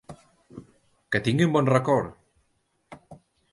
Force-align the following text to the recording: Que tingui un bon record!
Que 1.11 1.21
tingui 1.27 1.47
un 1.49 1.53
bon 1.57 1.71
record! 1.73 2.11